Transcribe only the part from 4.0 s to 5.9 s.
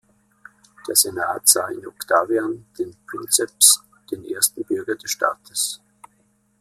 den „Ersten Bürger des Staates“.